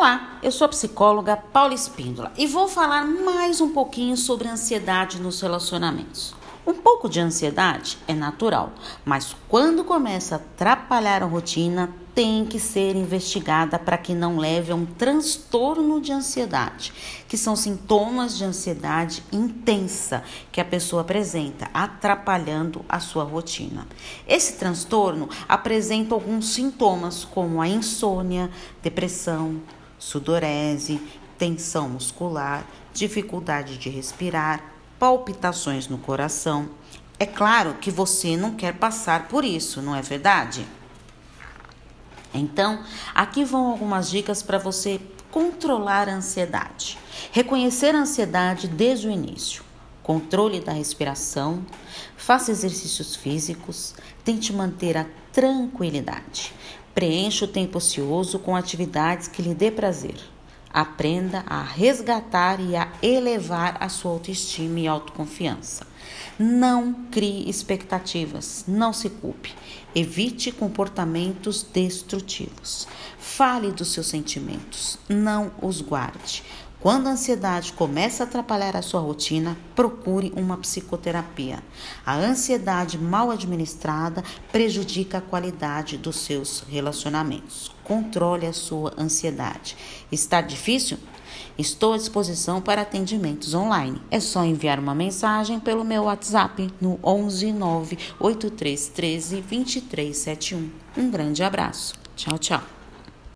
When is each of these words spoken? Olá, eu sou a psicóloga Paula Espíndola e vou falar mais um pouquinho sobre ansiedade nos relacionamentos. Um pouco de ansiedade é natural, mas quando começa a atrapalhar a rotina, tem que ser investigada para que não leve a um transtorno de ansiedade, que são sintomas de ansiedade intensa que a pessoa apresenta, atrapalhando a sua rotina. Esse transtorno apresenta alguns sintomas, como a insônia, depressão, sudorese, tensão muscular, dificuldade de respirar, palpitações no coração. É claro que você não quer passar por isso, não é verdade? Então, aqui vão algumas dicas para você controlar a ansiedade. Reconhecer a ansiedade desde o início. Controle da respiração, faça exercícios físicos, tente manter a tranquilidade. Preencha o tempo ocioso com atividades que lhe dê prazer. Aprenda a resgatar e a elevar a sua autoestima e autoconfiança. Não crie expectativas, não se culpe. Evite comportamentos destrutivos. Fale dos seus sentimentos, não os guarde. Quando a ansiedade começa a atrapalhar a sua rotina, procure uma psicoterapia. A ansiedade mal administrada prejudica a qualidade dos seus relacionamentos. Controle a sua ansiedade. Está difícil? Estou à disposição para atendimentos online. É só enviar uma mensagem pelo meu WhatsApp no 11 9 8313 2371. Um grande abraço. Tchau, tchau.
Olá, 0.00 0.38
eu 0.42 0.50
sou 0.50 0.64
a 0.64 0.68
psicóloga 0.68 1.36
Paula 1.36 1.74
Espíndola 1.74 2.32
e 2.38 2.46
vou 2.46 2.66
falar 2.66 3.04
mais 3.04 3.60
um 3.60 3.68
pouquinho 3.68 4.16
sobre 4.16 4.48
ansiedade 4.48 5.20
nos 5.20 5.42
relacionamentos. 5.42 6.34
Um 6.66 6.72
pouco 6.72 7.06
de 7.06 7.20
ansiedade 7.20 7.98
é 8.08 8.14
natural, 8.14 8.72
mas 9.04 9.36
quando 9.46 9.84
começa 9.84 10.36
a 10.36 10.38
atrapalhar 10.38 11.22
a 11.22 11.26
rotina, 11.26 11.94
tem 12.14 12.46
que 12.46 12.58
ser 12.58 12.96
investigada 12.96 13.78
para 13.78 13.98
que 13.98 14.14
não 14.14 14.38
leve 14.38 14.72
a 14.72 14.74
um 14.74 14.86
transtorno 14.86 16.00
de 16.00 16.12
ansiedade, 16.12 16.94
que 17.28 17.36
são 17.36 17.54
sintomas 17.54 18.38
de 18.38 18.44
ansiedade 18.44 19.22
intensa 19.30 20.24
que 20.50 20.62
a 20.62 20.64
pessoa 20.64 21.02
apresenta, 21.02 21.68
atrapalhando 21.74 22.82
a 22.88 23.00
sua 23.00 23.24
rotina. 23.24 23.86
Esse 24.26 24.54
transtorno 24.54 25.28
apresenta 25.46 26.14
alguns 26.14 26.48
sintomas, 26.48 27.22
como 27.22 27.60
a 27.60 27.68
insônia, 27.68 28.50
depressão, 28.82 29.60
sudorese, 30.00 31.00
tensão 31.38 31.88
muscular, 31.88 32.66
dificuldade 32.92 33.78
de 33.78 33.88
respirar, 33.88 34.60
palpitações 34.98 35.86
no 35.86 35.98
coração. 35.98 36.70
É 37.18 37.26
claro 37.26 37.74
que 37.74 37.90
você 37.90 38.36
não 38.36 38.56
quer 38.56 38.74
passar 38.74 39.28
por 39.28 39.44
isso, 39.44 39.80
não 39.80 39.94
é 39.94 40.02
verdade? 40.02 40.66
Então, 42.34 42.82
aqui 43.14 43.44
vão 43.44 43.66
algumas 43.70 44.10
dicas 44.10 44.42
para 44.42 44.58
você 44.58 45.00
controlar 45.30 46.08
a 46.08 46.14
ansiedade. 46.14 46.98
Reconhecer 47.30 47.94
a 47.94 48.00
ansiedade 48.00 48.66
desde 48.66 49.06
o 49.06 49.10
início. 49.10 49.62
Controle 50.02 50.60
da 50.60 50.72
respiração, 50.72 51.64
faça 52.16 52.50
exercícios 52.50 53.14
físicos, 53.14 53.94
tente 54.24 54.52
manter 54.52 54.96
a 54.96 55.06
tranquilidade. 55.32 56.52
Preencha 56.94 57.44
o 57.44 57.48
tempo 57.48 57.78
ocioso 57.78 58.38
com 58.38 58.56
atividades 58.56 59.28
que 59.28 59.42
lhe 59.42 59.54
dê 59.54 59.70
prazer. 59.70 60.16
Aprenda 60.72 61.44
a 61.46 61.62
resgatar 61.62 62.60
e 62.60 62.76
a 62.76 62.88
elevar 63.02 63.76
a 63.80 63.88
sua 63.88 64.12
autoestima 64.12 64.78
e 64.80 64.86
autoconfiança. 64.86 65.86
Não 66.38 66.92
crie 67.10 67.48
expectativas, 67.50 68.64
não 68.66 68.92
se 68.92 69.10
culpe. 69.10 69.52
Evite 69.94 70.52
comportamentos 70.52 71.62
destrutivos. 71.62 72.86
Fale 73.18 73.72
dos 73.72 73.92
seus 73.92 74.06
sentimentos, 74.06 74.96
não 75.08 75.50
os 75.60 75.80
guarde. 75.80 76.42
Quando 76.80 77.08
a 77.08 77.10
ansiedade 77.10 77.74
começa 77.74 78.22
a 78.22 78.26
atrapalhar 78.26 78.74
a 78.74 78.80
sua 78.80 79.00
rotina, 79.00 79.54
procure 79.76 80.32
uma 80.34 80.56
psicoterapia. 80.56 81.62
A 82.06 82.16
ansiedade 82.16 82.96
mal 82.96 83.30
administrada 83.30 84.24
prejudica 84.50 85.18
a 85.18 85.20
qualidade 85.20 85.98
dos 85.98 86.16
seus 86.16 86.64
relacionamentos. 86.66 87.70
Controle 87.84 88.46
a 88.46 88.54
sua 88.54 88.94
ansiedade. 88.96 89.76
Está 90.10 90.40
difícil? 90.40 90.96
Estou 91.58 91.92
à 91.92 91.98
disposição 91.98 92.62
para 92.62 92.80
atendimentos 92.80 93.52
online. 93.52 94.00
É 94.10 94.18
só 94.18 94.42
enviar 94.42 94.78
uma 94.78 94.94
mensagem 94.94 95.60
pelo 95.60 95.84
meu 95.84 96.04
WhatsApp 96.04 96.72
no 96.80 96.98
11 97.04 97.52
9 97.52 97.98
8313 98.18 99.42
2371. 99.42 100.70
Um 100.96 101.10
grande 101.10 101.42
abraço. 101.42 101.92
Tchau, 102.16 102.38
tchau. 102.38 102.79